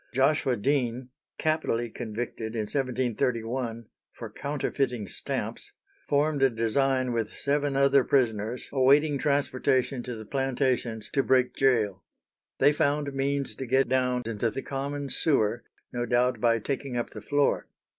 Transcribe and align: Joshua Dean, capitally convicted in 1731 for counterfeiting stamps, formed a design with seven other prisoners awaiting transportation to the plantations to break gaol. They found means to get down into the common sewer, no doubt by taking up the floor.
Joshua 0.15 0.57
Dean, 0.57 1.09
capitally 1.37 1.87
convicted 1.91 2.55
in 2.55 2.61
1731 2.61 3.85
for 4.11 4.31
counterfeiting 4.31 5.07
stamps, 5.07 5.73
formed 6.09 6.41
a 6.41 6.49
design 6.49 7.11
with 7.11 7.31
seven 7.35 7.77
other 7.77 8.03
prisoners 8.03 8.67
awaiting 8.73 9.19
transportation 9.19 10.01
to 10.01 10.15
the 10.15 10.25
plantations 10.25 11.07
to 11.13 11.21
break 11.21 11.55
gaol. 11.55 12.01
They 12.57 12.73
found 12.73 13.13
means 13.13 13.53
to 13.53 13.67
get 13.67 13.87
down 13.87 14.23
into 14.25 14.49
the 14.49 14.63
common 14.63 15.09
sewer, 15.09 15.65
no 15.93 16.07
doubt 16.07 16.39
by 16.41 16.57
taking 16.57 16.97
up 16.97 17.11
the 17.11 17.21
floor. 17.21 17.67